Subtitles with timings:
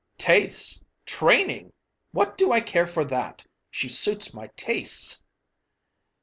[0.17, 0.83] "Tastes!
[1.05, 1.73] Training!
[2.11, 3.45] What do I care for that?
[3.69, 5.23] She suits my tastes."